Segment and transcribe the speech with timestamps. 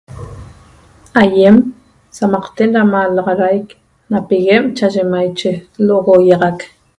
[1.23, 1.55] Aýem
[2.17, 3.67] sa'amaqten da malaxadaic
[4.11, 5.51] na piguen cha'aye maiche
[5.85, 6.57] l'ogoiaxac